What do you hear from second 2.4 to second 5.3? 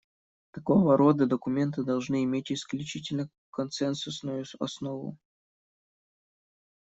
исключительно консенсусную основу.